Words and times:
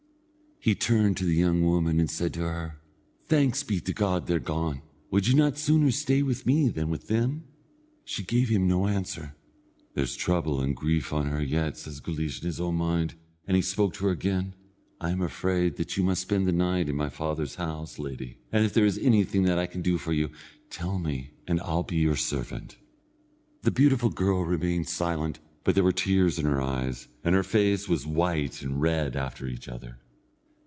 He 0.63 0.75
turned 0.75 1.17
to 1.17 1.25
the 1.25 1.33
young 1.33 1.63
woman 1.63 1.99
and 1.99 2.07
said 2.07 2.35
to 2.35 2.41
her: 2.41 2.79
"Thanks 3.27 3.63
be 3.63 3.79
to 3.79 3.93
God, 3.93 4.27
they're 4.27 4.37
gone. 4.37 4.83
Would 5.09 5.27
you 5.27 5.33
not 5.33 5.57
sooner 5.57 5.89
stay 5.89 6.21
with 6.21 6.45
me 6.45 6.69
than 6.69 6.91
with 6.91 7.07
them?" 7.07 7.45
She 8.05 8.21
gave 8.21 8.49
him 8.49 8.67
no 8.67 8.85
answer. 8.85 9.33
"There's 9.95 10.15
trouble 10.15 10.61
and 10.61 10.75
grief 10.75 11.11
on 11.11 11.25
her 11.29 11.41
yet," 11.41 11.77
said 11.77 11.93
Guleesh 12.03 12.41
in 12.41 12.45
his 12.45 12.61
own 12.61 12.75
mind, 12.75 13.15
and 13.47 13.55
he 13.55 13.63
spoke 13.63 13.95
to 13.95 14.05
her 14.05 14.11
again: 14.11 14.53
"I 14.99 15.09
am 15.09 15.23
afraid 15.23 15.77
that 15.77 15.97
you 15.97 16.03
must 16.03 16.21
spend 16.21 16.45
this 16.45 16.53
night 16.53 16.89
in 16.89 16.95
my 16.95 17.09
father's 17.09 17.55
house, 17.55 17.97
lady, 17.97 18.37
and 18.51 18.63
if 18.63 18.71
there 18.71 18.85
is 18.85 18.99
anything 18.99 19.41
that 19.45 19.57
I 19.57 19.65
can 19.65 19.81
do 19.81 19.97
for 19.97 20.13
you, 20.13 20.29
tell 20.69 20.99
me, 20.99 21.31
and 21.47 21.59
I'll 21.61 21.81
be 21.81 21.95
your 21.97 22.15
servant." 22.15 22.77
The 23.63 23.71
beautiful 23.71 24.11
girl 24.11 24.43
remained 24.45 24.87
silent, 24.89 25.39
but 25.63 25.73
there 25.73 25.83
were 25.83 25.91
tears 25.91 26.37
in 26.37 26.45
her 26.45 26.61
eyes, 26.61 27.07
and 27.23 27.33
her 27.33 27.41
face 27.41 27.89
was 27.89 28.05
white 28.05 28.61
and 28.61 28.79
red 28.79 29.15
after 29.15 29.47
each 29.47 29.67
other. 29.67 29.97